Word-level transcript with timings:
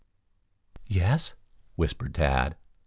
"Yes?" 0.87 1.35
whispered 1.75 2.15
Tad. 2.15 2.55